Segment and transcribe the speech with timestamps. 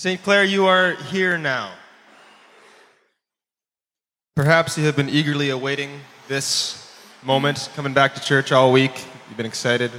[0.00, 0.22] St.
[0.22, 1.72] Clair, you are here now.
[4.36, 5.90] Perhaps you have been eagerly awaiting
[6.28, 8.92] this moment, coming back to church all week.
[9.26, 9.90] You've been excited.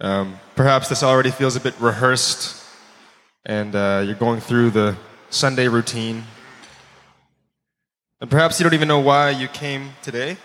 [0.00, 2.64] Um, perhaps this already feels a bit rehearsed,
[3.44, 4.96] and uh, you're going through the
[5.30, 6.22] Sunday routine.
[8.20, 10.36] And perhaps you don't even know why you came today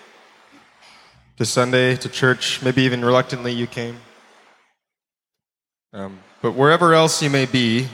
[1.38, 2.63] to Sunday, to church.
[2.63, 3.97] Maybe even reluctantly you came.
[5.93, 7.88] Um, but wherever else you may be,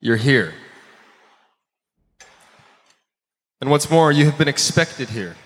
[0.00, 0.52] you're here.
[3.60, 5.36] And what's more, you have been expected here.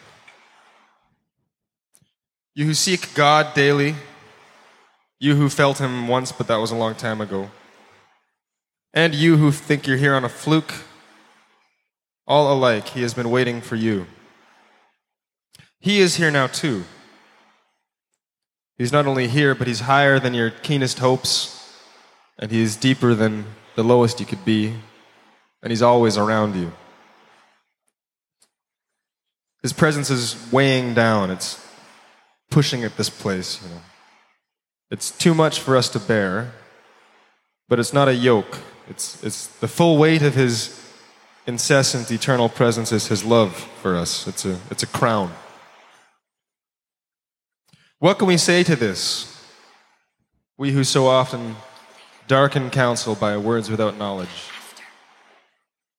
[2.54, 3.94] You who seek God daily,
[5.20, 7.50] you who felt Him once, but that was a long time ago,
[8.94, 10.72] and you who think you're here on a fluke,
[12.26, 14.06] all alike, He has been waiting for you.
[15.78, 16.84] He is here now, too.
[18.78, 21.55] He's not only here, but He's higher than your keenest hopes
[22.38, 24.74] and He is deeper than the lowest you could be,
[25.62, 26.72] and He's always around you.
[29.62, 31.64] His presence is weighing down, it's
[32.50, 33.80] pushing at this place, you know.
[34.90, 36.52] It's too much for us to bear,
[37.68, 38.58] but it's not a yoke.
[38.88, 40.80] It's, it's the full weight of His
[41.46, 44.26] incessant, eternal presence is His love for us.
[44.28, 45.32] It's a, it's a crown.
[47.98, 49.32] What can we say to this?
[50.58, 51.56] We who so often
[52.26, 54.50] darken counsel by words without knowledge.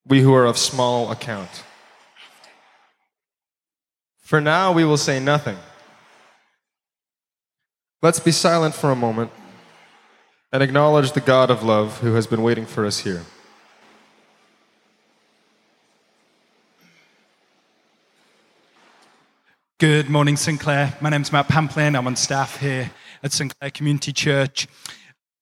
[0.05, 1.63] We who are of small account.
[4.19, 5.57] For now, we will say nothing.
[8.01, 9.31] Let's be silent for a moment
[10.51, 13.23] and acknowledge the God of love who has been waiting for us here.
[19.79, 20.59] Good morning, St.
[20.59, 20.97] Clair.
[21.01, 21.95] My name's Matt Pamplin.
[21.95, 22.89] I'm on staff here
[23.23, 23.57] at St.
[23.59, 24.67] Clair Community Church.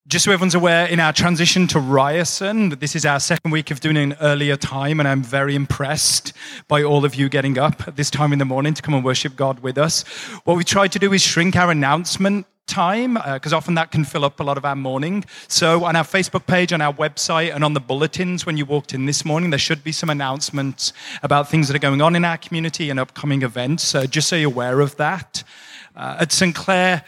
[0.07, 3.79] Just so everyone's aware, in our transition to Ryerson, this is our second week of
[3.79, 6.31] doing an earlier time, and I'm very impressed
[6.67, 9.03] by all of you getting up at this time in the morning to come and
[9.03, 10.03] worship God with us.
[10.43, 14.05] What we tried to do is shrink our announcement time because uh, often that can
[14.05, 15.25] fill up a lot of our morning.
[15.47, 18.93] So, on our Facebook page, on our website, and on the bulletins when you walked
[18.93, 20.93] in this morning, there should be some announcements
[21.23, 24.35] about things that are going on in our community and upcoming events, uh, just so
[24.35, 25.43] you're aware of that.
[25.95, 26.53] Uh, at St.
[26.53, 27.03] Clair,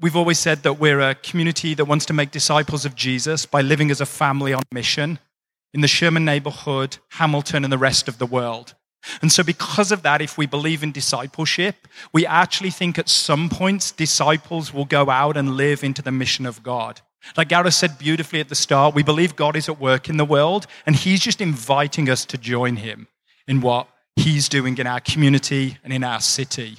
[0.00, 3.60] We've always said that we're a community that wants to make disciples of Jesus by
[3.60, 5.18] living as a family on mission
[5.74, 8.74] in the Sherman neighborhood, Hamilton, and the rest of the world.
[9.20, 13.50] And so, because of that, if we believe in discipleship, we actually think at some
[13.50, 17.02] points disciples will go out and live into the mission of God.
[17.36, 20.24] Like Gareth said beautifully at the start, we believe God is at work in the
[20.24, 23.08] world, and He's just inviting us to join Him
[23.46, 26.78] in what He's doing in our community and in our city.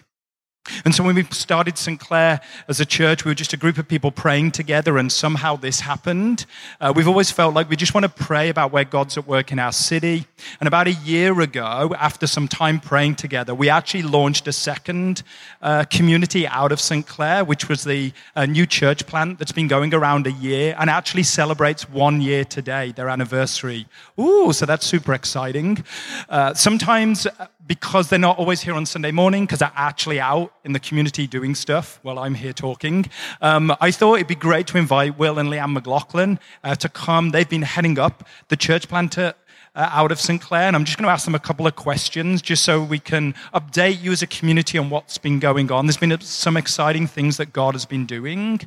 [0.86, 2.00] And so when we started St.
[2.00, 5.56] Clair as a church, we were just a group of people praying together, and somehow
[5.56, 6.46] this happened.
[6.80, 9.52] Uh, we've always felt like we just want to pray about where God's at work
[9.52, 10.26] in our city.
[10.60, 15.24] And about a year ago, after some time praying together, we actually launched a second
[15.64, 17.08] uh, community out of St.
[17.08, 20.92] Clair, which was the uh, new church plant that's been going around a year and
[20.92, 23.88] actually celebrates one year today, their anniversary.
[24.20, 25.84] Ooh, so that's super exciting.
[26.30, 30.52] Uh, sometimes uh, because they're not always here on Sunday morning, because they're actually out
[30.66, 33.10] in the community doing stuff while I'm here talking,
[33.40, 37.30] um, I thought it'd be great to invite Will and Leanne McLaughlin uh, to come.
[37.30, 39.36] They've been heading up the church planter
[39.74, 40.42] uh, out of St.
[40.42, 43.00] Clair, and I'm just going to ask them a couple of questions just so we
[43.00, 45.86] can update you as a community on what's been going on.
[45.86, 48.60] There's been some exciting things that God has been doing.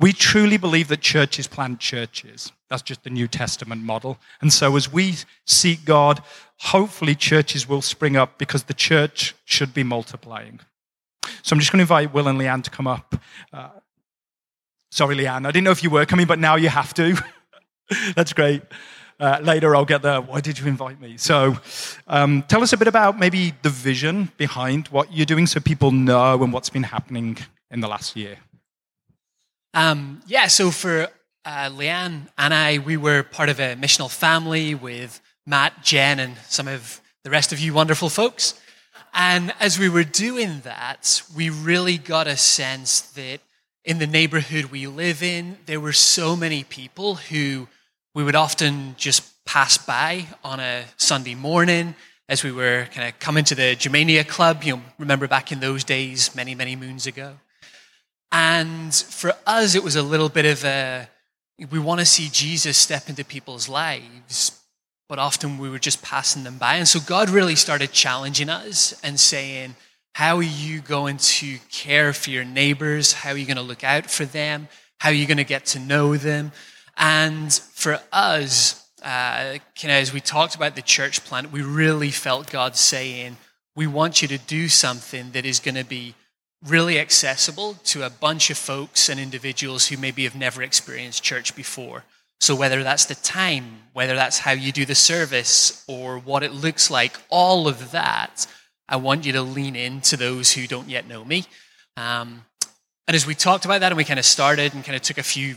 [0.00, 2.50] We truly believe that churches plant churches.
[2.68, 4.18] That's just the New Testament model.
[4.40, 6.20] And so as we seek God,
[6.60, 10.60] hopefully churches will spring up because the church should be multiplying.
[11.42, 13.14] So I'm just going to invite Will and Leanne to come up.
[13.52, 13.70] Uh,
[14.90, 17.16] sorry, Leanne, I didn't know if you were coming, but now you have to.
[18.14, 18.62] That's great.
[19.18, 20.20] Uh, later, I'll get there.
[20.20, 21.16] why did you invite me?
[21.16, 21.58] So,
[22.06, 25.90] um, tell us a bit about maybe the vision behind what you're doing so people
[25.92, 27.38] know and what's been happening
[27.70, 28.36] in the last year.
[29.72, 31.08] Um, yeah, so for
[31.44, 35.20] uh, Leanne and I, we were part of a missional family with
[35.50, 38.54] Matt, Jen, and some of the rest of you wonderful folks.
[39.12, 43.40] And as we were doing that, we really got a sense that
[43.84, 47.66] in the neighborhood we live in, there were so many people who
[48.14, 51.96] we would often just pass by on a Sunday morning
[52.28, 54.62] as we were kind of coming to the Germania Club.
[54.62, 57.34] You know, remember back in those days, many, many moons ago.
[58.30, 61.08] And for us, it was a little bit of a
[61.70, 64.59] we want to see Jesus step into people's lives,
[65.10, 66.76] but often we were just passing them by.
[66.76, 69.74] And so God really started challenging us and saying,
[70.14, 73.12] How are you going to care for your neighbors?
[73.12, 74.68] How are you going to look out for them?
[74.98, 76.52] How are you going to get to know them?
[76.96, 82.12] And for us, uh, kind of as we talked about the church plant, we really
[82.12, 83.36] felt God saying,
[83.74, 86.14] we want you to do something that is going to be
[86.64, 91.56] really accessible to a bunch of folks and individuals who maybe have never experienced church
[91.56, 92.04] before.
[92.40, 96.52] So, whether that's the time, whether that's how you do the service, or what it
[96.52, 98.46] looks like, all of that,
[98.88, 101.44] I want you to lean into those who don't yet know me.
[101.96, 102.44] Um,
[103.06, 105.18] and as we talked about that and we kind of started and kind of took
[105.18, 105.56] a few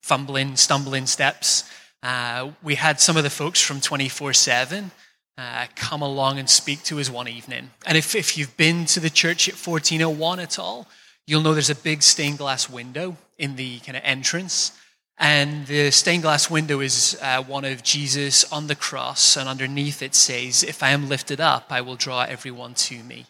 [0.00, 1.70] fumbling, stumbling steps,
[2.02, 4.90] uh, we had some of the folks from 24 7
[5.38, 7.70] uh, come along and speak to us one evening.
[7.86, 10.88] And if, if you've been to the church at 1401 at all,
[11.26, 14.72] you'll know there's a big stained glass window in the kind of entrance.
[15.18, 20.02] And the stained glass window is uh, one of Jesus on the cross, and underneath
[20.02, 23.26] it says, If I am lifted up, I will draw everyone to me.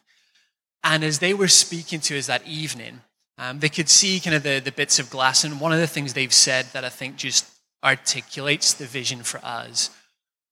[0.84, 3.00] And as they were speaking to us that evening,
[3.38, 5.44] um, they could see kind of the, the bits of glass.
[5.44, 7.46] And one of the things they've said that I think just
[7.84, 9.90] articulates the vision for us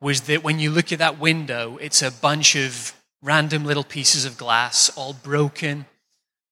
[0.01, 4.25] was that when you look at that window, it's a bunch of random little pieces
[4.25, 5.85] of glass, all broken,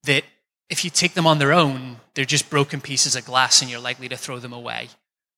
[0.05, 0.25] that
[0.71, 3.81] if you take them on their own, they're just broken pieces of glass and you're
[3.81, 4.89] likely to throw them away.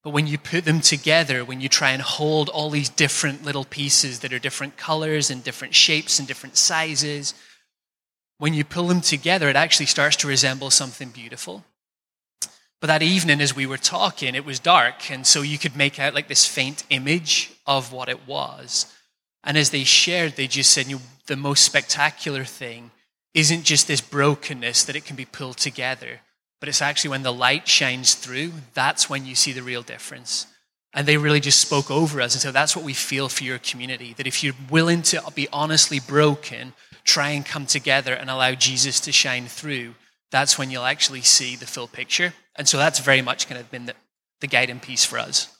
[0.02, 3.64] But when you put them together, when you try and hold all these different little
[3.64, 7.34] pieces that are different colors and different shapes and different sizes,
[8.38, 11.64] when you pull them together, it actually starts to resemble something beautiful.
[12.80, 15.98] But that evening, as we were talking, it was dark, and so you could make
[16.00, 18.86] out like this faint image of what it was.
[19.44, 22.90] And as they shared, they just said, you know, the most spectacular thing
[23.34, 26.20] isn't just this brokenness that it can be pulled together,
[26.58, 30.46] but it's actually when the light shines through, that's when you see the real difference.
[30.92, 32.34] And they really just spoke over us.
[32.34, 35.48] And so that's what we feel for your community that if you're willing to be
[35.52, 36.72] honestly broken,
[37.04, 39.94] try and come together and allow Jesus to shine through,
[40.32, 42.34] that's when you'll actually see the full picture.
[42.56, 43.94] And so that's very much kind of been the,
[44.40, 45.56] the guiding piece for us.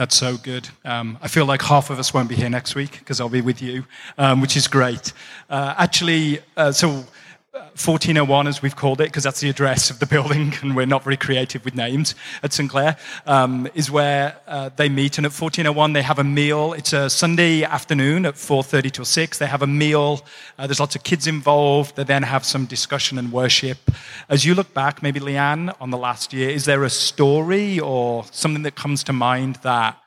[0.00, 0.66] That's so good.
[0.82, 3.42] Um, I feel like half of us won't be here next week because I'll be
[3.42, 3.84] with you,
[4.16, 5.12] um, which is great.
[5.50, 7.04] Uh, actually, uh, so
[7.52, 11.02] 1401, as we've called it, because that's the address of the building, and we're not
[11.02, 12.14] very creative with names
[12.44, 12.70] at St.
[12.70, 15.18] Clair, um, is where uh, they meet.
[15.18, 16.74] And at 1401, they have a meal.
[16.74, 19.38] It's a Sunday afternoon at 4.30 till 6.
[19.38, 20.24] They have a meal.
[20.58, 21.96] Uh, there's lots of kids involved.
[21.96, 23.78] They then have some discussion and worship.
[24.28, 28.26] As you look back, maybe Leanne, on the last year, is there a story or
[28.30, 30.00] something that comes to mind that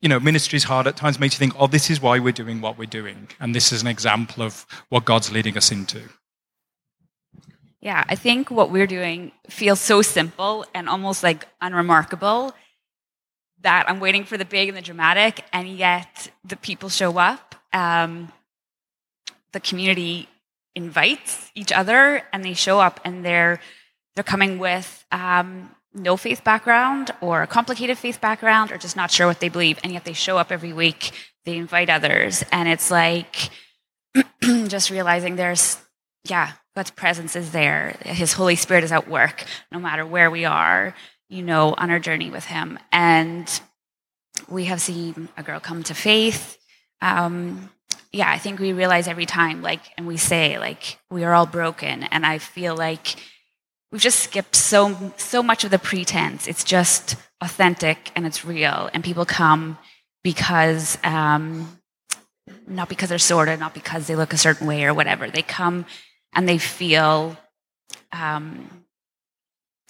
[0.00, 2.32] you know, ministry is hard at times, makes you think, oh, this is why we're
[2.32, 3.28] doing what we're doing.
[3.38, 6.02] And this is an example of what God's leading us into.
[7.80, 12.54] Yeah, I think what we're doing feels so simple and almost like unremarkable
[13.62, 17.54] that I'm waiting for the big and the dramatic, and yet the people show up.
[17.72, 18.32] Um,
[19.52, 20.28] the community
[20.74, 23.60] invites each other, and they show up, and they're
[24.14, 29.10] they're coming with um, no faith background or a complicated faith background or just not
[29.10, 31.12] sure what they believe, and yet they show up every week.
[31.44, 33.50] They invite others, and it's like
[34.42, 35.78] just realizing there's
[36.24, 37.96] yeah God's presence is there.
[38.04, 40.94] His Holy Spirit is at work no matter where we are,
[41.28, 42.78] you know, on our journey with Him.
[42.92, 43.60] And
[44.48, 46.58] we have seen a girl come to faith.
[47.02, 47.70] Um,
[48.12, 51.46] yeah, I think we realize every time, like, and we say, like, we are all
[51.46, 52.04] broken.
[52.04, 53.16] And I feel like
[53.92, 56.46] we've just skipped so so much of the pretense.
[56.46, 59.78] It's just authentic and it's real, and people come
[60.22, 61.78] because um,
[62.66, 65.30] not because they're sorted, not because they look a certain way or whatever.
[65.30, 65.86] They come
[66.34, 67.36] and they feel
[68.12, 68.84] um,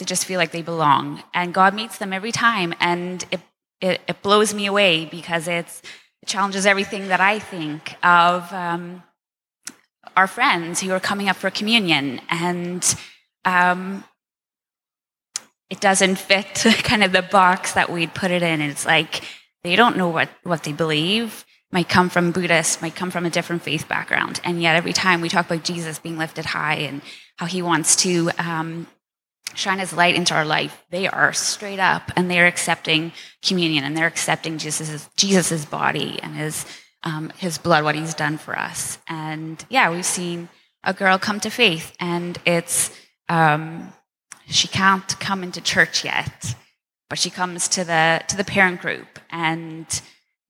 [0.00, 3.40] they just feel like they belong and god meets them every time and it,
[3.80, 5.82] it, it blows me away because it's,
[6.22, 9.02] it challenges everything that i think of um,
[10.16, 12.96] our friends who are coming up for communion and
[13.44, 14.04] um,
[15.68, 16.54] it doesn't fit
[16.84, 19.22] kind of the box that we'd put it in And it's like
[19.62, 23.30] they don't know what, what they believe might come from Buddhist, might come from a
[23.30, 24.40] different faith background.
[24.42, 27.00] And yet, every time we talk about Jesus being lifted high and
[27.36, 28.88] how he wants to um,
[29.54, 33.96] shine his light into our life, they are straight up and they're accepting communion and
[33.96, 36.66] they're accepting Jesus's, Jesus's body and his,
[37.04, 38.98] um, his blood, what he's done for us.
[39.06, 40.48] And yeah, we've seen
[40.82, 42.90] a girl come to faith and it's,
[43.30, 43.92] um,
[44.46, 46.54] she can't come into church yet,
[47.08, 50.02] but she comes to the, to the parent group and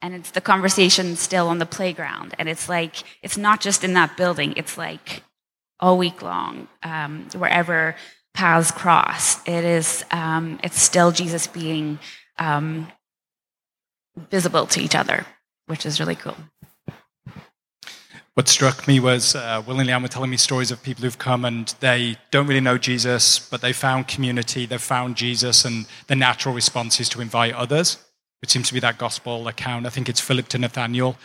[0.02, 2.34] and it's the conversation still on the playground.
[2.38, 4.54] And it's like it's not just in that building.
[4.56, 5.22] It's like
[5.80, 7.96] all week long um, wherever
[8.34, 11.98] paths cross it is um, it's still jesus being
[12.38, 12.86] um,
[14.30, 15.26] visible to each other
[15.66, 16.36] which is really cool
[18.34, 21.18] what struck me was uh, Will and Leanne were telling me stories of people who've
[21.18, 25.86] come and they don't really know Jesus, but they found community, they've found Jesus, and
[26.06, 27.98] the natural response is to invite others,
[28.40, 29.84] which seems to be that gospel account.
[29.84, 31.16] I think it's Philip to Nathaniel.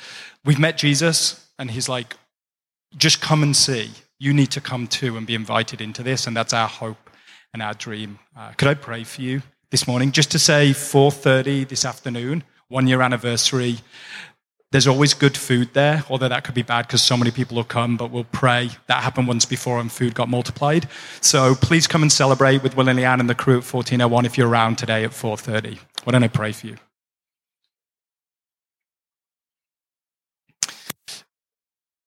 [0.43, 2.15] We've met Jesus, and he's like,
[2.97, 3.91] just come and see.
[4.19, 7.09] You need to come too and be invited into this, and that's our hope
[7.53, 8.17] and our dream.
[8.35, 10.11] Uh, could I pray for you this morning?
[10.11, 13.77] Just to say 4.30 this afternoon, one year anniversary.
[14.75, 17.63] There's always good food there, although that could be bad because so many people will
[17.63, 18.71] come, but we'll pray.
[18.87, 20.89] That happened once before and food got multiplied.
[21.21, 24.37] So please come and celebrate with Will and Leanne and the crew at 1401 if
[24.37, 25.79] you're around today at 4.30.
[26.03, 26.75] Why don't I pray for you?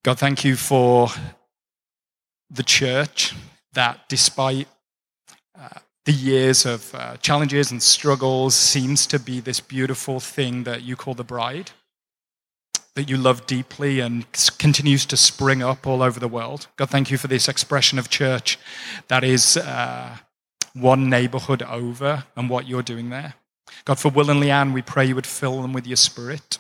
[0.05, 1.09] God, thank you for
[2.51, 3.35] the church
[3.73, 4.69] that despite
[5.59, 5.71] uh,
[6.05, 10.97] the years of uh, challenges and struggles seems to be this beautiful thing that you
[10.97, 11.71] call the bride
[12.99, 14.27] that you love deeply and
[14.59, 16.67] continues to spring up all over the world.
[16.77, 18.59] God, thank you for this expression of church
[19.07, 20.17] that is uh,
[20.75, 23.35] one neighborhood over and what you're doing there.
[23.85, 26.59] God, for Will and Leanne, we pray you would fill them with your spirit.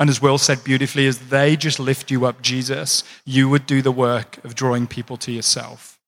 [0.00, 3.82] And as Will said beautifully, as they just lift you up, Jesus, you would do
[3.82, 6.00] the work of drawing people to yourself.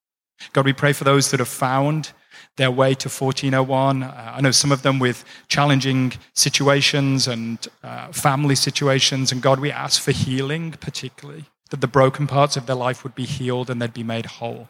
[0.52, 2.10] God, we pray for those that have found
[2.56, 4.02] their way to 1401.
[4.02, 9.32] Uh, I know some of them with challenging situations and uh, family situations.
[9.32, 13.14] And God, we ask for healing, particularly, that the broken parts of their life would
[13.14, 14.68] be healed and they'd be made whole.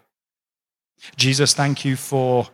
[1.17, 2.49] Jesus, thank you for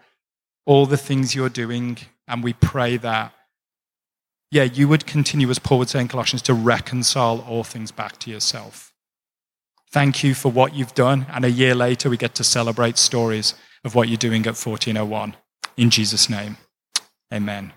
[0.64, 1.98] all the things you're doing.
[2.26, 3.34] And we pray that,
[4.50, 8.18] yeah, you would continue, as Paul would say in Colossians, to reconcile all things back
[8.20, 8.94] to yourself.
[9.90, 11.26] Thank you for what you've done.
[11.30, 13.54] And a year later, we get to celebrate stories
[13.84, 15.36] of what you're doing at 1401.
[15.76, 16.56] In Jesus' name,
[17.32, 17.72] amen.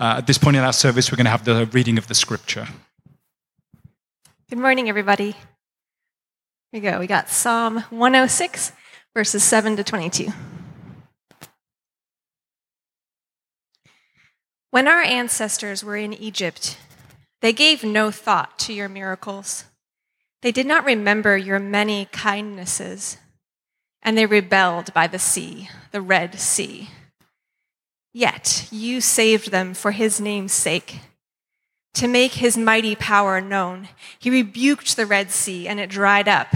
[0.00, 2.14] Uh, at this point in our service, we're going to have the reading of the
[2.14, 2.68] scripture.
[4.50, 5.32] Good morning, everybody.
[5.32, 5.36] Here
[6.72, 6.98] we go.
[6.98, 8.72] We got Psalm 106,
[9.14, 10.32] verses 7 to 22.
[14.70, 16.76] When our ancestors were in Egypt,
[17.40, 19.64] they gave no thought to your miracles.
[20.42, 23.18] They did not remember your many kindnesses,
[24.02, 26.90] and they rebelled by the sea, the Red Sea.
[28.12, 31.00] Yet you saved them for his name's sake.
[31.94, 36.54] To make his mighty power known, he rebuked the Red Sea, and it dried up,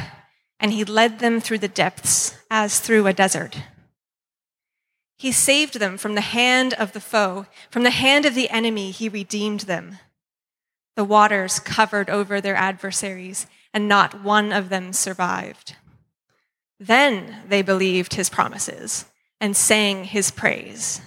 [0.61, 3.59] and he led them through the depths as through a desert.
[5.19, 8.93] He saved them from the hand of the foe, from the hand of the enemy,
[8.93, 9.99] he redeemed them.
[10.95, 15.77] The waters covered over their adversaries and not one of them survived.
[16.79, 19.07] Then they believed his promises
[19.41, 21.01] and sang his praise.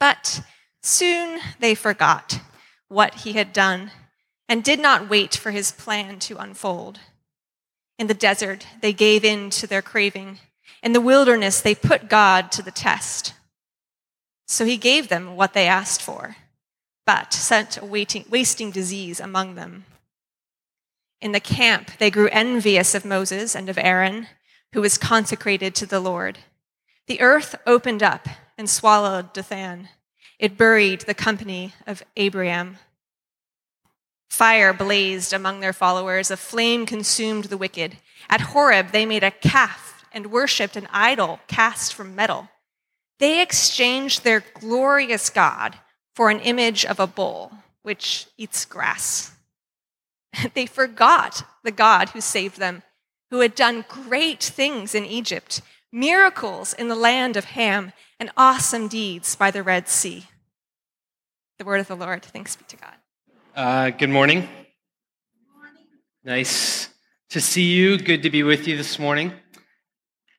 [0.00, 0.42] But
[0.82, 2.40] soon they forgot
[2.88, 3.90] what he had done
[4.48, 7.00] and did not wait for his plan to unfold.
[7.98, 10.38] In the desert, they gave in to their craving.
[10.82, 13.34] In the wilderness, they put God to the test.
[14.46, 16.36] So he gave them what they asked for,
[17.04, 19.84] but sent a wasting disease among them.
[21.20, 24.28] In the camp, they grew envious of Moses and of Aaron,
[24.72, 26.38] who was consecrated to the Lord.
[27.06, 29.88] The earth opened up and swallowed Dathan.
[30.38, 32.78] It buried the company of Abiram.
[34.30, 37.96] Fire blazed among their followers, a flame consumed the wicked.
[38.28, 42.48] At Horeb, they made a calf and worshipped an idol cast from metal.
[43.18, 45.78] They exchanged their glorious God
[46.14, 49.32] for an image of a bull, which eats grass.
[50.54, 52.82] They forgot the God who saved them,
[53.30, 58.88] who had done great things in Egypt, miracles in the land of Ham, and awesome
[58.88, 60.26] deeds by the Red Sea.
[61.58, 62.24] The word of the Lord.
[62.24, 62.94] Thanks be to God.
[63.54, 64.48] Uh, good morning.
[66.24, 66.88] Nice
[67.30, 67.98] to see you.
[67.98, 69.32] Good to be with you this morning.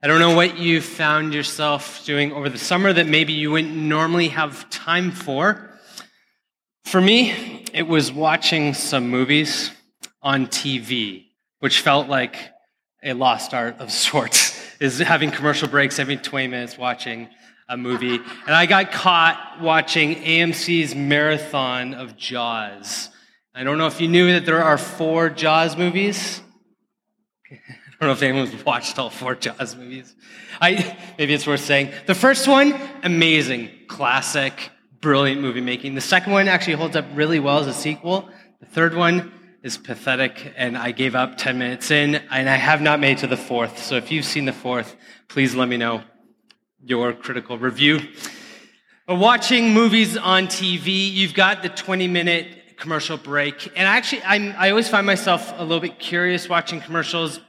[0.01, 3.75] I don't know what you found yourself doing over the summer that maybe you wouldn't
[3.75, 5.69] normally have time for.
[6.85, 9.71] For me, it was watching some movies
[10.21, 11.25] on TV,
[11.59, 12.51] which felt like
[13.03, 17.29] a lost art of sorts, is having commercial breaks every 20 minutes watching
[17.67, 18.15] a movie.
[18.15, 23.09] And I got caught watching AMC's marathon of Jaws.
[23.53, 26.41] I don't know if you knew that there are four Jaws movies.
[27.51, 30.15] I don't know if anyone's watched all four Jaws movies.
[30.61, 31.91] I, maybe it's worth saying.
[32.05, 32.73] The first one,
[33.03, 34.71] amazing, classic,
[35.01, 35.95] brilliant movie making.
[35.95, 38.29] The second one actually holds up really well as a sequel.
[38.61, 39.31] The third one,
[39.61, 43.27] is pathetic, and I gave up 10 minutes in, and I have not made to
[43.27, 43.83] the fourth.
[43.83, 44.95] So if you've seen the fourth,
[45.27, 46.03] please let me know
[46.81, 47.99] your critical review.
[49.07, 53.67] Watching movies on TV, you've got the 20 minute commercial break.
[53.75, 57.41] And actually, I'm, I always find myself a little bit curious watching commercials.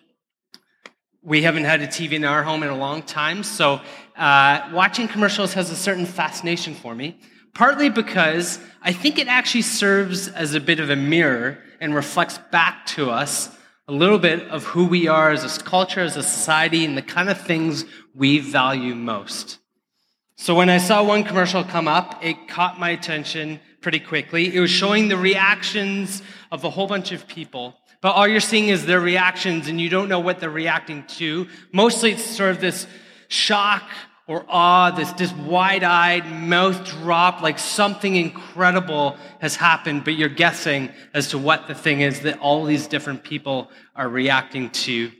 [1.23, 3.81] We haven't had a TV in our home in a long time, so
[4.17, 7.21] uh, watching commercials has a certain fascination for me.
[7.55, 12.39] Partly because I think it actually serves as a bit of a mirror and reflects
[12.51, 13.57] back to us
[13.89, 17.03] a little bit of who we are as a culture, as a society, and the
[17.03, 19.59] kind of things we value most.
[20.37, 24.55] So when I saw one commercial come up, it caught my attention pretty quickly.
[24.55, 27.77] It was showing the reactions of a whole bunch of people.
[28.01, 31.49] But all you're seeing is their reactions and you don't know what they're reacting to.
[31.73, 32.87] Mostly it's sort of this
[33.29, 33.83] shock
[34.31, 40.29] or awe, this, this wide eyed mouth drop, like something incredible has happened, but you're
[40.29, 45.11] guessing as to what the thing is that all these different people are reacting to.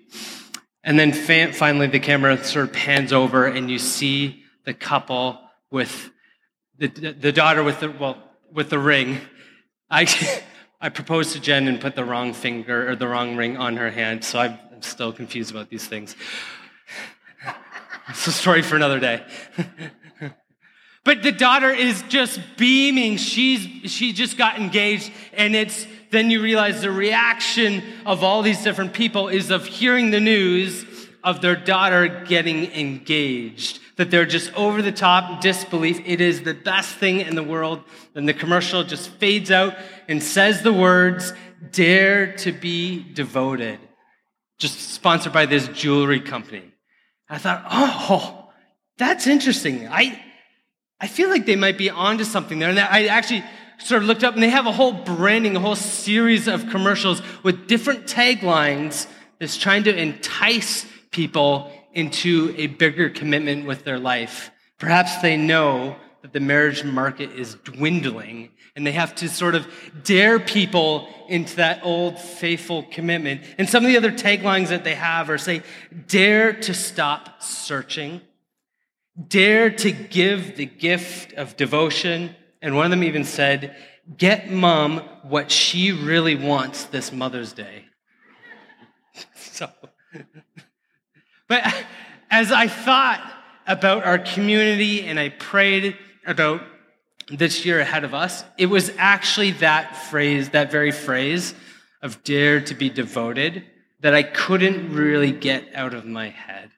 [0.85, 5.41] And then fa- finally, the camera sort of pans over and you see the couple
[5.73, 6.13] with
[6.79, 8.17] the, the daughter with the, well,
[8.53, 9.21] with the ring.
[9.91, 10.07] I,
[10.81, 13.91] I proposed to Jen and put the wrong finger or the wrong ring on her
[13.91, 16.15] hand, so I'm still confused about these things.
[18.11, 19.25] It's a story for another day.
[21.05, 23.17] but the daughter is just beaming.
[23.17, 28.63] She's she just got engaged, and it's then you realize the reaction of all these
[28.63, 30.85] different people is of hearing the news
[31.23, 33.81] of their daughter getting engaged.
[33.97, 36.01] That they're just over the top disbelief.
[36.05, 37.85] It is the best thing in the world.
[38.15, 39.77] Then the commercial just fades out
[40.09, 41.33] and says the words,
[41.71, 43.79] dare to be devoted.
[44.59, 46.70] Just sponsored by this jewelry company.
[47.31, 48.51] I thought, oh,
[48.99, 49.89] that's interesting.
[49.89, 50.21] I,
[51.01, 52.69] I feel like they might be onto something there.
[52.69, 53.45] And I actually
[53.79, 57.23] sort of looked up and they have a whole branding, a whole series of commercials
[57.45, 59.07] with different taglines
[59.39, 64.51] that's trying to entice people into a bigger commitment with their life.
[64.79, 69.69] Perhaps they know that the marriage market is dwindling and they have to sort of
[70.05, 73.43] dare people into that old faithful commitment.
[73.59, 75.61] And some of the other taglines that they have are say,
[76.09, 78.23] dare to stop searching,
[79.29, 82.35] dare to give the gift of devotion.
[82.63, 83.77] And one of them even said,
[84.17, 87.85] get mom what she really wants this Mother's Day.
[89.35, 89.69] so,
[91.49, 91.71] but
[92.31, 93.31] as I thought
[93.67, 96.63] about our community and I prayed about
[97.31, 101.55] this year ahead of us, it was actually that phrase, that very phrase
[102.03, 103.65] of dare to be devoted
[104.01, 106.71] that I couldn't really get out of my head.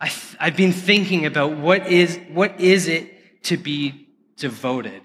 [0.00, 0.06] I
[0.38, 5.02] have been thinking about what is, what is it to be devoted?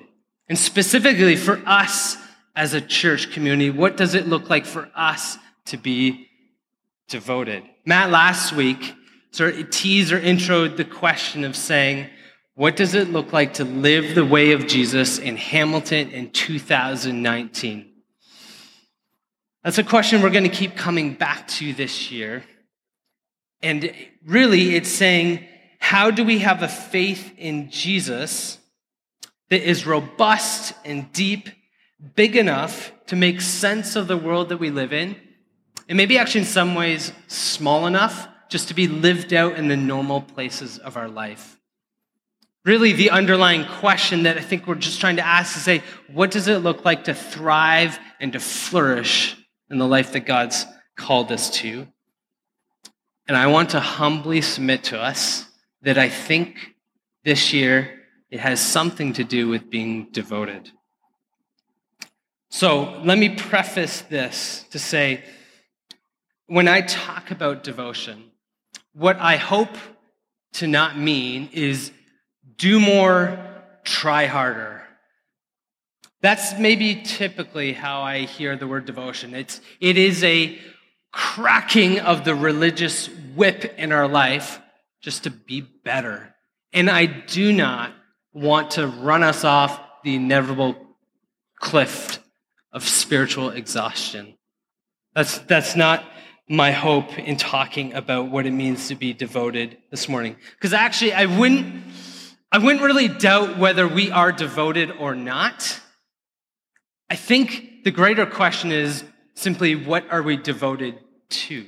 [0.48, 2.18] And specifically for us
[2.56, 6.30] as a church community, what does it look like for us to be
[7.10, 7.64] devoted?
[7.86, 8.96] Matt last week
[9.32, 12.10] sort of teased or introed the question of saying,
[12.56, 17.92] what does it look like to live the way of Jesus in Hamilton in 2019?
[19.62, 22.46] That's a question we're going to keep coming back to this year.
[23.62, 23.94] And
[24.26, 25.46] really, it's saying,
[25.80, 28.58] how do we have a faith in Jesus
[29.50, 31.50] that is robust and deep,
[32.16, 35.18] big enough to make sense of the world that we live in?
[35.90, 39.76] And maybe actually, in some ways, small enough just to be lived out in the
[39.76, 41.60] normal places of our life.
[42.66, 46.32] Really, the underlying question that I think we're just trying to ask is say, what
[46.32, 49.38] does it look like to thrive and to flourish
[49.70, 50.66] in the life that God's
[50.98, 51.88] called us to?
[53.28, 55.46] And I want to humbly submit to us
[55.84, 56.76] that I think
[57.24, 58.02] this year
[58.32, 60.72] it has something to do with being devoted.
[62.50, 65.24] So let me preface this to say,
[66.48, 68.32] when I talk about devotion,
[68.94, 69.78] what I hope
[70.54, 71.92] to not mean is
[72.58, 73.40] do more,
[73.84, 74.84] try harder.
[76.22, 79.36] That's maybe typically how I hear the word devotion.
[79.36, 80.58] It's, it is a
[81.12, 84.60] cracking of the religious whip in our life
[85.02, 86.34] just to be better.
[86.74, 87.94] And I do not
[88.34, 90.76] want to run us off the inevitable
[91.58, 92.20] cliff
[92.72, 94.36] of spiritual exhaustion.
[95.14, 96.04] That's, that's not
[96.50, 100.36] my hope in talking about what it means to be devoted this morning.
[100.56, 101.84] Because actually, I wouldn't
[102.56, 105.82] I wouldn't really doubt whether we are devoted or not.
[107.10, 110.98] I think the greater question is simply what are we devoted
[111.32, 111.66] to?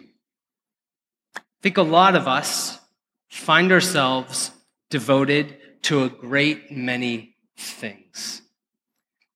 [1.36, 2.80] I think a lot of us
[3.28, 4.52] find ourselves
[4.90, 8.42] devoted to a great many things.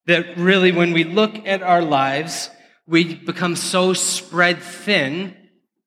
[0.05, 2.49] That really, when we look at our lives,
[2.87, 5.35] we become so spread thin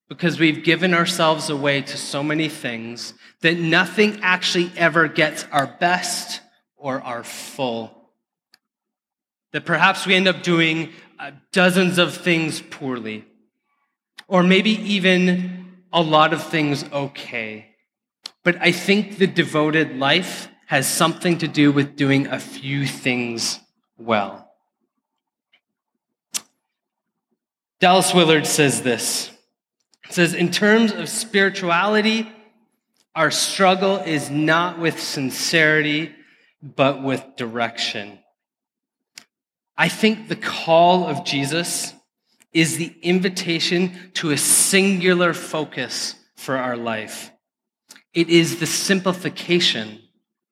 [0.09, 5.67] because we've given ourselves away to so many things that nothing actually ever gets our
[5.67, 6.41] best
[6.77, 8.11] or our full.
[9.53, 13.25] That perhaps we end up doing uh, dozens of things poorly,
[14.29, 17.75] or maybe even a lot of things okay.
[18.43, 23.61] But I think the devoted life has something to do with doing a few things
[23.97, 24.51] well.
[27.81, 29.31] Dallas Willard says this.
[30.15, 32.31] Says, in terms of spirituality,
[33.17, 36.15] our struggle is not with sincerity,
[36.63, 38.21] but with direction.
[39.77, 41.95] I think the call of Jesus
[42.53, 47.33] is the invitation to a singular focus for our life.
[48.13, 50.01] It is the simplification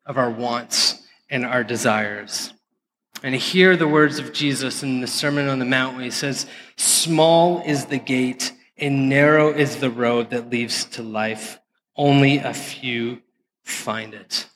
[0.04, 2.52] of our wants and our desires.
[3.22, 6.46] And hear the words of Jesus in the Sermon on the Mount when he says,
[6.74, 11.60] Small is the gate and narrow is the road that leads to life.
[11.96, 13.22] Only a few
[13.62, 14.48] find it.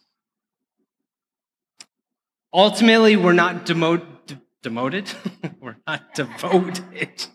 [2.52, 5.08] Ultimately, we're not demo- d- demoted.
[5.60, 7.26] we're not devoted.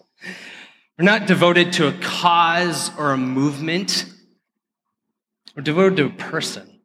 [0.98, 4.06] We're not devoted to a cause or a movement.
[5.56, 6.82] We're devoted to a person.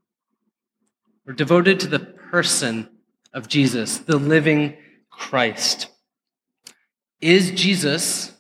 [1.26, 2.88] We're devoted to the person
[3.32, 4.76] of Jesus, the living
[5.10, 5.88] Christ.
[7.20, 8.35] Is Jesus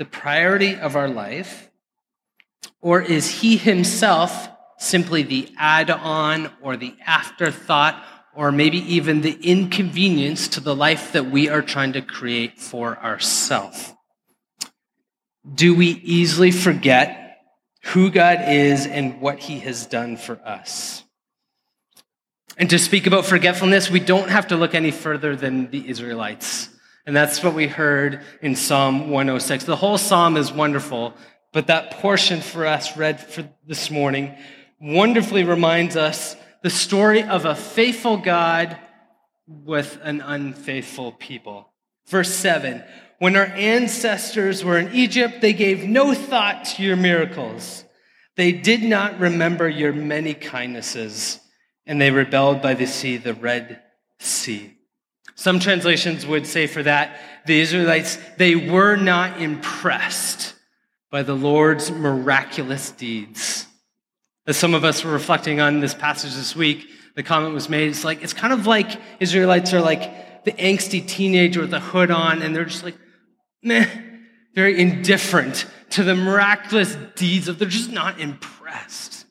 [0.00, 1.70] the priority of our life,
[2.80, 8.02] or is he himself simply the add on or the afterthought
[8.34, 12.98] or maybe even the inconvenience to the life that we are trying to create for
[12.98, 13.94] ourselves?
[15.54, 17.20] Do we easily forget
[17.82, 21.02] who God is and what he has done for us.
[22.56, 26.68] And to speak about forgetfulness, we don't have to look any further than the Israelites.
[27.10, 29.64] And that's what we heard in Psalm 106.
[29.64, 31.12] The whole psalm is wonderful,
[31.52, 34.36] but that portion for us read for this morning
[34.80, 38.78] wonderfully reminds us the story of a faithful God
[39.48, 41.72] with an unfaithful people.
[42.06, 42.84] Verse 7
[43.18, 47.84] when our ancestors were in Egypt, they gave no thought to your miracles.
[48.36, 51.40] They did not remember your many kindnesses,
[51.86, 53.82] and they rebelled by the sea, the Red
[54.20, 54.76] Sea.
[55.40, 60.52] Some translations would say for that, the Israelites, they were not impressed
[61.10, 63.66] by the Lord's miraculous deeds.
[64.46, 67.88] As some of us were reflecting on this passage this week, the comment was made,
[67.88, 72.10] it's like, it's kind of like Israelites are like the angsty teenager with the hood
[72.10, 72.98] on, and they're just like,
[73.62, 73.88] meh,
[74.54, 79.24] very indifferent to the miraculous deeds of, they're just not impressed.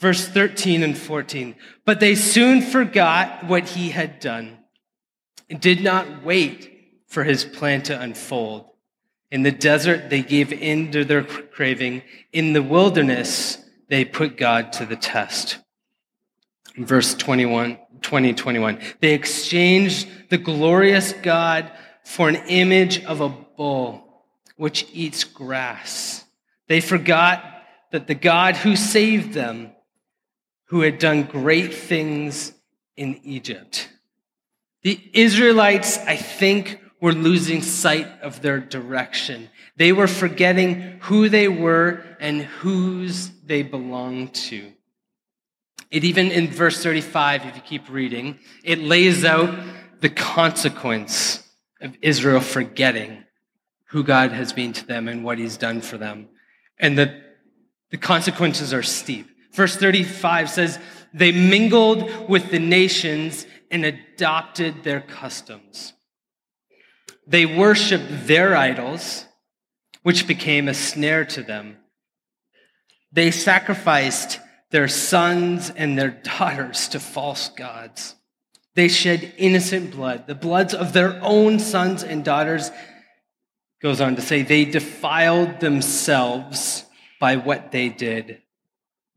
[0.00, 1.54] Verse 13 and 14.
[1.86, 4.58] But they soon forgot what he had done
[5.48, 6.72] and did not wait
[7.06, 8.68] for his plan to unfold.
[9.30, 12.02] In the desert, they gave in to their craving.
[12.32, 15.58] In the wilderness, they put God to the test.
[16.76, 18.78] Verse 21, 20, 21.
[19.00, 21.70] They exchanged the glorious God
[22.04, 24.24] for an image of a bull
[24.56, 26.24] which eats grass.
[26.68, 27.44] They forgot
[27.92, 29.72] that the God who saved them,
[30.66, 32.52] who had done great things
[32.96, 33.88] in Egypt.
[34.86, 39.50] The Israelites, I think, were losing sight of their direction.
[39.76, 44.72] They were forgetting who they were and whose they belonged to.
[45.90, 49.58] It even in verse 35, if you keep reading, it lays out
[50.02, 51.42] the consequence
[51.80, 53.24] of Israel forgetting
[53.86, 56.28] who God has been to them and what he's done for them.
[56.78, 57.24] And the,
[57.90, 59.26] the consequences are steep.
[59.52, 60.78] Verse 35 says,
[61.12, 65.92] They mingled with the nations and adopted their customs.
[67.26, 69.26] They worshiped their idols,
[70.02, 71.76] which became a snare to them.
[73.12, 74.38] They sacrificed
[74.70, 78.14] their sons and their daughters to false gods.
[78.74, 82.70] They shed innocent blood, the bloods of their own sons and daughters.
[83.80, 86.84] Goes on to say, they defiled themselves
[87.18, 88.42] by what they did.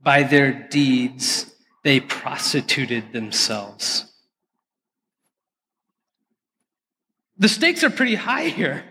[0.01, 4.09] By their deeds, they prostituted themselves.
[7.39, 8.84] The stakes are pretty high here.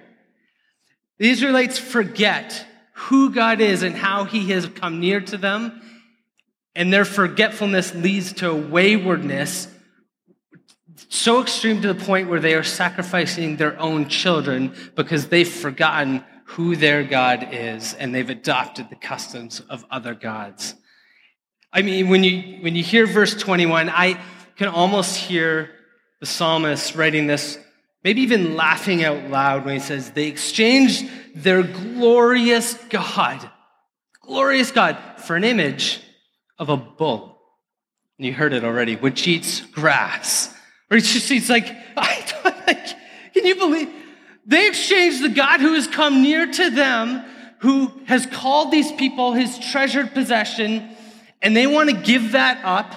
[1.18, 5.80] The Israelites forget who God is and how he has come near to them,
[6.74, 9.68] and their forgetfulness leads to a waywardness
[11.08, 16.24] so extreme to the point where they are sacrificing their own children because they've forgotten
[16.44, 20.74] who their God is and they've adopted the customs of other gods.
[21.72, 24.20] I mean, when you, when you hear verse 21, I
[24.56, 25.70] can almost hear
[26.20, 27.58] the psalmist writing this,
[28.04, 33.50] maybe even laughing out loud when he says, They exchanged their glorious God,
[34.20, 36.00] glorious God, for an image
[36.58, 37.38] of a bull.
[38.18, 40.52] And you heard it already, which eats grass
[40.90, 42.86] Or it's just, it's like, I don't, like,
[43.34, 43.88] can you believe?
[44.46, 47.24] They exchanged the God who has come near to them,
[47.60, 50.88] who has called these people his treasured possession,
[51.42, 52.94] and they want to give that up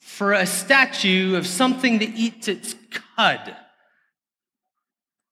[0.00, 2.74] for a statue of something that eats its
[3.16, 3.56] cud.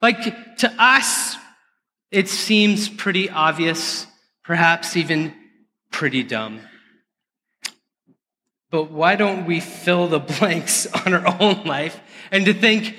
[0.01, 1.37] Like to us,
[2.11, 4.07] it seems pretty obvious,
[4.45, 5.35] perhaps even
[5.91, 6.61] pretty dumb.
[8.71, 12.97] But why don't we fill the blanks on our own life and to think,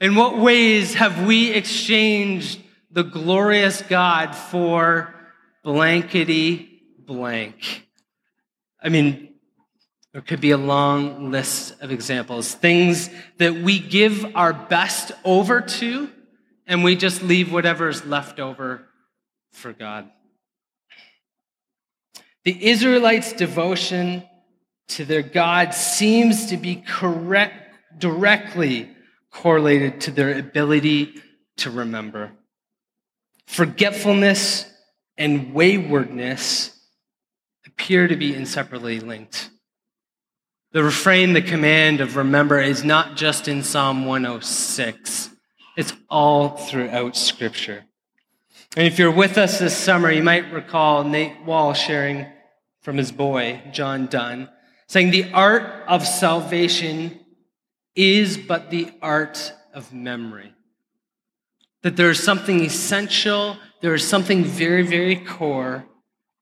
[0.00, 5.14] in what ways have we exchanged the glorious God for
[5.62, 7.86] blankety blank?
[8.82, 9.35] I mean,
[10.16, 12.54] there could be a long list of examples.
[12.54, 16.08] Things that we give our best over to,
[16.66, 18.88] and we just leave whatever's left over
[19.52, 20.08] for God.
[22.44, 24.22] The Israelites' devotion
[24.88, 28.88] to their God seems to be correct, directly
[29.30, 31.20] correlated to their ability
[31.58, 32.32] to remember.
[33.48, 34.64] Forgetfulness
[35.18, 36.74] and waywardness
[37.66, 39.50] appear to be inseparably linked.
[40.72, 45.30] The refrain, the command of remember is not just in Psalm 106.
[45.76, 47.84] It's all throughout Scripture.
[48.76, 52.26] And if you're with us this summer, you might recall Nate Wall sharing
[52.82, 54.48] from his boy, John Donne,
[54.88, 57.20] saying, The art of salvation
[57.94, 60.52] is but the art of memory.
[61.82, 65.86] That there is something essential, there is something very, very core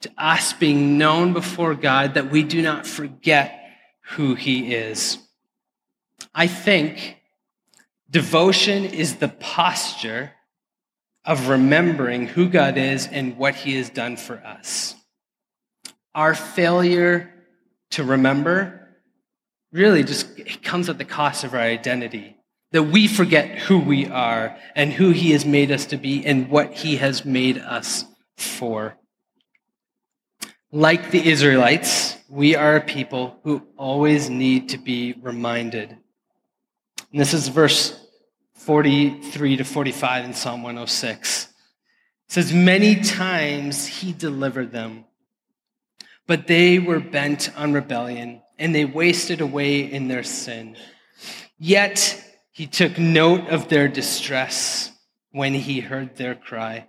[0.01, 3.64] to us being known before God that we do not forget
[4.13, 5.19] who He is.
[6.35, 7.19] I think
[8.11, 10.33] devotion is the posture
[11.25, 14.95] of remembering who God is and what He has done for us.
[16.15, 17.33] Our failure
[17.91, 18.89] to remember
[19.73, 22.37] really just comes at the cost of our identity.
[22.73, 26.49] That we forget who we are and who He has made us to be and
[26.51, 28.05] what He has made us
[28.37, 28.97] for.
[30.73, 35.89] Like the Israelites, we are a people who always need to be reminded.
[37.13, 37.97] And this is verse
[38.55, 41.45] 43 to 45 in Psalm 106.
[41.45, 41.53] It
[42.27, 45.05] says, Many times he delivered them,
[46.27, 50.77] but they were bent on rebellion, and they wasted away in their sin.
[51.57, 52.21] Yet
[52.51, 54.91] he took note of their distress
[55.31, 56.89] when he heard their cry.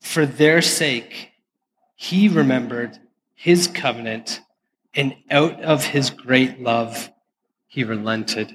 [0.00, 1.32] For their sake,
[1.96, 2.98] he remembered
[3.38, 4.40] his covenant,
[4.94, 7.08] and out of his great love,
[7.68, 8.52] he relented.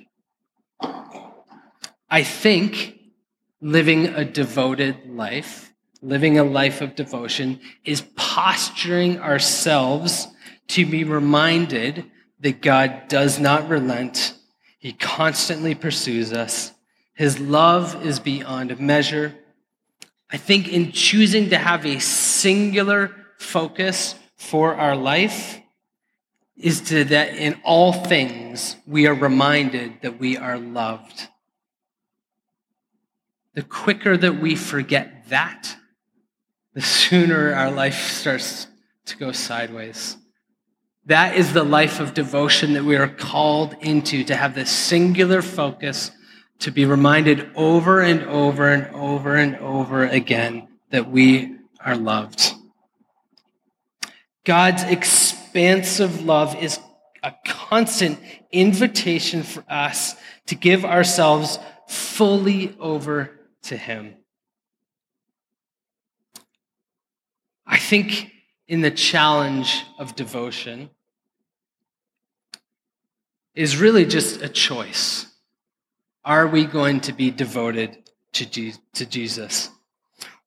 [2.09, 2.99] I think
[3.61, 10.27] living a devoted life, living a life of devotion, is posturing ourselves
[10.67, 14.33] to be reminded that God does not relent.
[14.79, 16.73] He constantly pursues us.
[17.13, 19.33] His love is beyond measure.
[20.29, 25.61] I think in choosing to have a singular focus for our life
[26.57, 31.27] is to that in all things we are reminded that we are loved.
[33.55, 35.75] The quicker that we forget that,
[36.73, 38.67] the sooner our life starts
[39.05, 40.17] to go sideways.
[41.05, 45.41] That is the life of devotion that we are called into, to have this singular
[45.41, 46.11] focus,
[46.59, 52.53] to be reminded over and over and over and over again that we are loved.
[54.45, 56.79] God's expansive love is
[57.23, 58.19] a constant
[58.51, 60.15] invitation for us
[60.47, 64.15] to give ourselves fully over to Him.
[67.65, 68.31] I think
[68.67, 70.89] in the challenge of devotion
[73.55, 75.27] is really just a choice.
[76.25, 77.97] Are we going to be devoted
[78.33, 78.45] to
[79.05, 79.69] Jesus?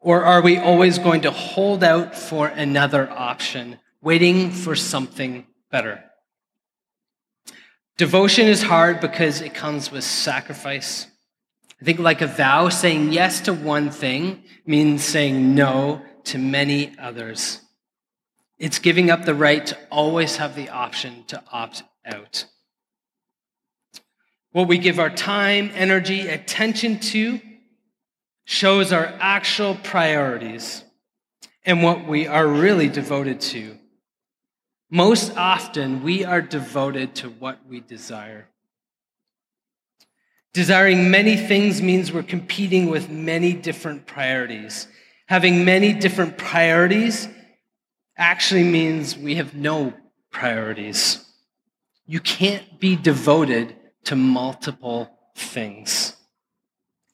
[0.01, 6.01] Or are we always going to hold out for another option waiting for something better.
[7.97, 11.09] Devotion is hard because it comes with sacrifice.
[11.83, 16.97] I think, like a vow, saying yes to one thing means saying no to many
[17.01, 17.63] others.
[18.61, 22.45] It's giving up the right to always have the option to opt out.
[24.53, 27.41] What we give our time, energy, attention to
[28.45, 30.85] shows our actual priorities
[31.65, 33.77] and what we are really devoted to.
[34.91, 38.49] Most often, we are devoted to what we desire.
[40.53, 44.87] Desiring many things means we're competing with many different priorities.
[45.27, 47.29] Having many different priorities
[48.17, 49.93] actually means we have no
[50.31, 51.25] priorities.
[52.07, 56.17] You can't be devoted to multiple things.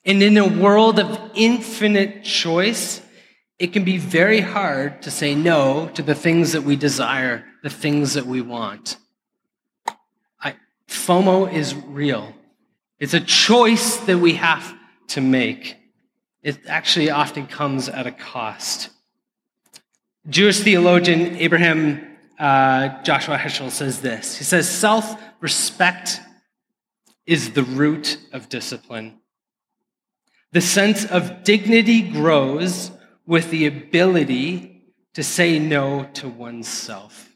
[0.05, 3.01] And in a world of infinite choice,
[3.63, 7.69] it can be very hard to say no to the things that we desire, the
[7.69, 8.97] things that we want.
[10.41, 10.55] I,
[10.89, 12.33] FOMO is real.
[12.99, 14.75] It's a choice that we have
[15.11, 15.77] to make.
[16.41, 18.89] It actually often comes at a cost.
[20.27, 22.05] Jewish theologian Abraham
[22.37, 24.35] uh, Joshua Heschel says this.
[24.35, 26.19] He says, Self respect
[27.25, 29.21] is the root of discipline.
[30.51, 32.91] The sense of dignity grows
[33.25, 34.81] with the ability
[35.13, 37.29] to say no to oneself.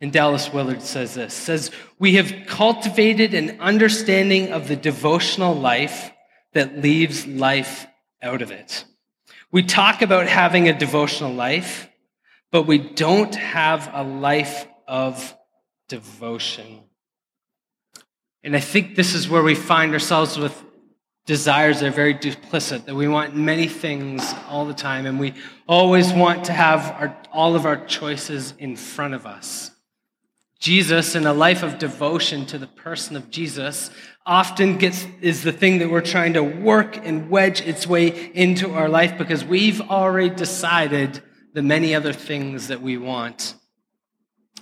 [0.00, 6.10] And Dallas Willard says this says, We have cultivated an understanding of the devotional life
[6.54, 7.86] that leaves life
[8.22, 8.84] out of it.
[9.52, 11.88] We talk about having a devotional life,
[12.50, 15.36] but we don't have a life of
[15.88, 16.80] devotion.
[18.42, 20.64] And I think this is where we find ourselves with
[21.30, 25.32] desires that are very duplicit, that we want many things all the time, and we
[25.68, 29.70] always want to have our, all of our choices in front of us.
[30.58, 33.92] Jesus and a life of devotion to the person of Jesus
[34.26, 38.74] often gets is the thing that we're trying to work and wedge its way into
[38.74, 41.22] our life because we've already decided
[41.54, 43.54] the many other things that we want.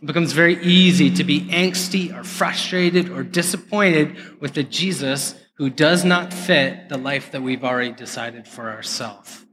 [0.03, 5.69] It becomes very easy to be angsty or frustrated or disappointed with the Jesus who
[5.69, 9.45] does not fit the life that we've already decided for ourselves.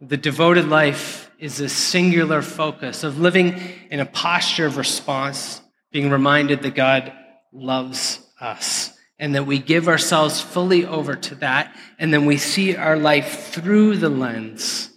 [0.00, 6.10] The devoted life is a singular focus of living in a posture of response, being
[6.10, 7.12] reminded that God
[7.52, 12.76] loves us and that we give ourselves fully over to that, and then we see
[12.76, 14.90] our life through the lens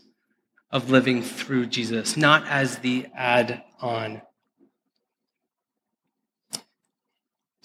[0.71, 4.21] of living through Jesus, not as the add on.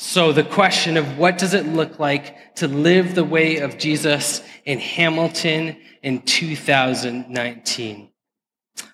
[0.06, 4.42] So, the question of what does it look like to live the way of Jesus
[4.66, 8.10] in Hamilton in 2019?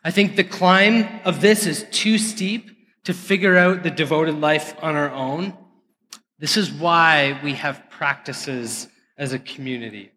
[0.05, 2.71] I think the climb of this is too steep
[3.05, 5.59] to figure out the devoted life on our own.
[6.39, 8.87] This is why we have practices
[9.19, 10.13] as a community.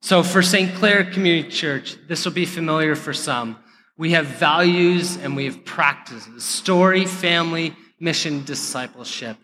[0.00, 0.74] So, for St.
[0.74, 3.58] Clair Community Church, this will be familiar for some.
[3.96, 9.36] We have values and we have practices story, family, mission, discipleship.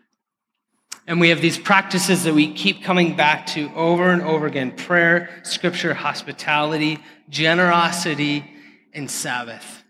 [1.08, 4.72] And we have these practices that we keep coming back to over and over again
[4.72, 6.98] prayer, scripture, hospitality,
[7.30, 8.44] generosity,
[8.92, 9.84] and Sabbath.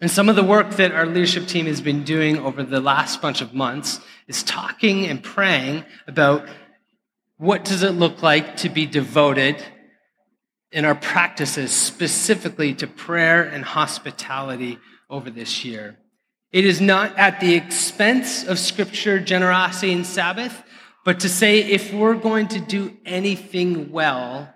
[0.00, 3.20] And some of the work that our leadership team has been doing over the last
[3.20, 6.48] bunch of months is talking and praying about
[7.36, 9.62] what does it look like to be devoted
[10.72, 14.78] in our practices specifically to prayer and hospitality
[15.10, 15.98] over this year.
[16.56, 20.62] It is not at the expense of scripture, generosity, and Sabbath,
[21.04, 24.48] but to say if we're going to do anything well,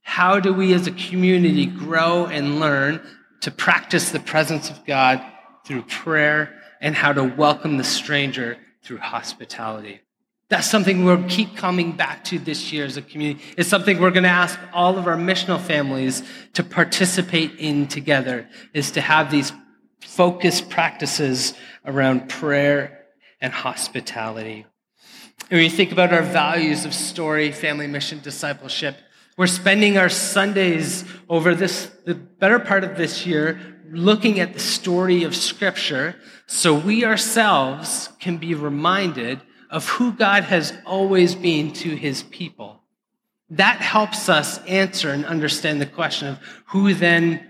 [0.00, 3.06] how do we as a community grow and learn
[3.42, 5.22] to practice the presence of God
[5.66, 10.00] through prayer and how to welcome the stranger through hospitality?
[10.48, 13.44] That's something we'll keep coming back to this year as a community.
[13.58, 16.22] It's something we're going to ask all of our missional families
[16.54, 19.52] to participate in together, is to have these
[20.18, 21.54] focused practices
[21.84, 23.04] around prayer
[23.40, 24.66] and hospitality.
[25.48, 28.96] When you think about our values of story, family, mission, discipleship,
[29.36, 33.60] we're spending our Sundays over this, the better part of this year,
[33.92, 36.16] looking at the story of Scripture
[36.48, 42.82] so we ourselves can be reminded of who God has always been to his people.
[43.50, 47.47] That helps us answer and understand the question of who then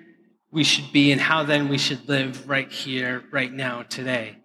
[0.51, 4.37] we should be and how then we should live right here, right now, today.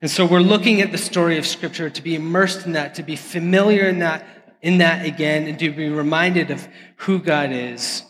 [0.00, 3.02] And so we're looking at the story of Scripture to be immersed in that, to
[3.02, 4.24] be familiar in that
[4.60, 6.66] in that again and to be reminded of
[6.96, 8.02] who God is.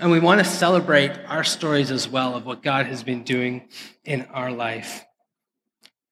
[0.00, 3.68] And we want to celebrate our stories as well of what God has been doing
[4.04, 5.04] in our life.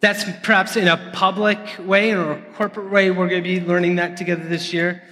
[0.01, 3.11] That's perhaps in a public way or a corporate way.
[3.11, 5.03] We're going to be learning that together this year.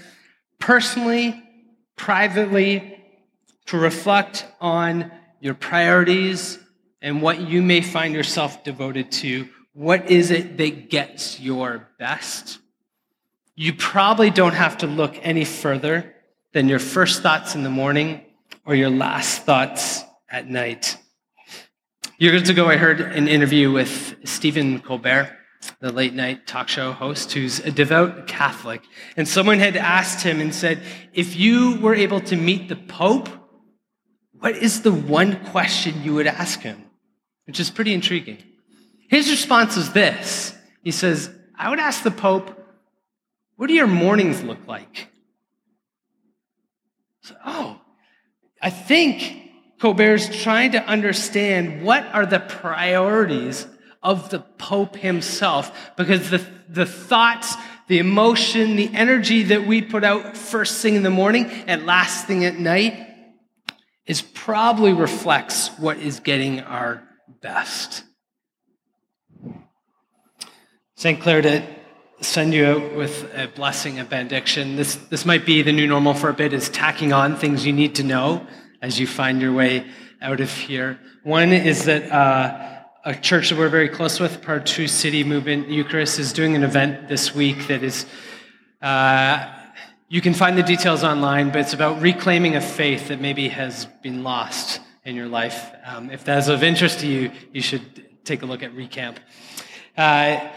[0.59, 1.43] Personally,
[1.97, 2.99] privately,
[3.67, 5.11] to reflect on
[5.43, 6.59] your priorities
[7.03, 9.49] and what you may find yourself devoted to.
[9.75, 12.61] What is it that gets your best?
[13.55, 16.15] you probably don't have to look any further
[16.53, 18.23] than your first thoughts in the morning
[18.65, 20.97] or your last thoughts at night.
[22.19, 25.37] Years ago, I heard an interview with Stephen Colbert,
[25.81, 28.83] the late night talk show host, who's a devout Catholic.
[29.17, 30.81] And someone had asked him and said,
[31.13, 33.29] If you were able to meet the Pope,
[34.43, 36.85] what is the one question you would ask him?
[37.47, 38.39] Which is pretty intriguing.
[39.09, 42.51] His response is this He says, I would ask the Pope,
[43.55, 45.07] what do your mornings look like?
[47.21, 47.81] So, oh,
[48.61, 53.69] I think Colbert's trying to understand what are the priorities
[54.03, 57.55] of the Pope himself, because the, the thoughts,
[57.87, 62.27] the emotion, the energy that we put out first thing in the morning and last
[62.27, 63.12] thing at night
[64.07, 67.03] is probably reflects what is getting our
[67.41, 68.05] best.
[70.97, 71.21] St.
[71.21, 71.63] Clair, to
[72.21, 74.77] send you out with a blessing, a benediction.
[74.77, 77.73] This, this might be the new normal for a bit, is tacking on things you
[77.73, 78.47] need to know
[78.81, 79.87] as you find your way
[80.21, 80.99] out of here.
[81.25, 85.69] One is that uh, a church that we're very close with, Part 2 City Movement
[85.69, 88.07] Eucharist, is doing an event this week that is.
[88.81, 89.62] Uh,
[90.13, 93.87] you can find the details online, but it's about reclaiming a faith that maybe has
[94.03, 95.73] been lost in your life.
[95.87, 97.83] Um, if that's of interest to you, you should
[98.23, 99.17] take a look at Recamp.
[99.97, 100.51] Uh,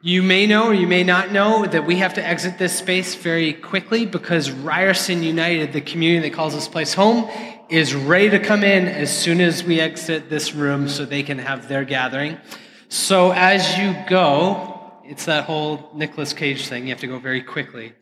[0.00, 3.16] you may know or you may not know that we have to exit this space
[3.16, 7.28] very quickly because Ryerson United, the community that calls this place home,
[7.68, 11.40] is ready to come in as soon as we exit this room so they can
[11.40, 12.38] have their gathering.
[12.88, 16.84] So as you go, it's that whole Nicolas Cage thing.
[16.84, 17.92] You have to go very quickly.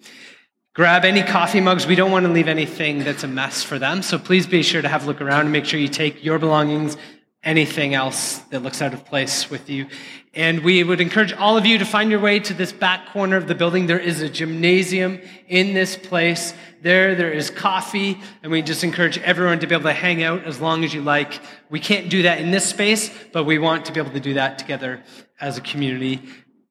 [0.76, 1.86] Grab any coffee mugs.
[1.86, 4.02] We don't want to leave anything that's a mess for them.
[4.02, 6.38] So please be sure to have a look around and make sure you take your
[6.38, 6.98] belongings,
[7.42, 9.86] anything else that looks out of place with you.
[10.34, 13.38] And we would encourage all of you to find your way to this back corner
[13.38, 13.86] of the building.
[13.86, 15.18] There is a gymnasium
[15.48, 16.52] in this place.
[16.82, 20.44] There, there is coffee, and we just encourage everyone to be able to hang out
[20.44, 21.40] as long as you like.
[21.70, 24.34] We can't do that in this space, but we want to be able to do
[24.34, 25.02] that together
[25.40, 26.20] as a community.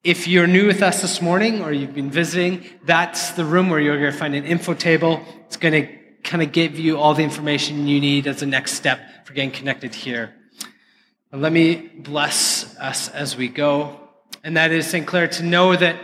[0.05, 3.79] If you're new with us this morning or you've been visiting, that's the room where
[3.79, 5.19] you're going to find an info table.
[5.47, 5.91] It's going to
[6.21, 9.49] kind of give you all the information you need as a next step for getting
[9.49, 10.31] connected here.
[11.31, 13.99] Let me bless us as we go.
[14.43, 15.07] And that is, St.
[15.07, 15.99] Clair, to know that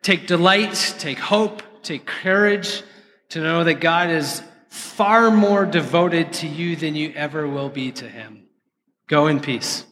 [0.00, 2.84] take delight, take hope, take courage,
[3.30, 7.90] to know that God is far more devoted to you than you ever will be
[7.90, 8.44] to him.
[9.08, 9.86] Go in peace.